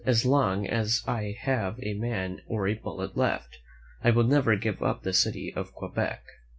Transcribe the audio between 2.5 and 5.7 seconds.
a bullet left, I will never give up the city